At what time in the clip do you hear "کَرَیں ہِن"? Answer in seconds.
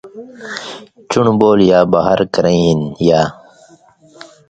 2.33-2.79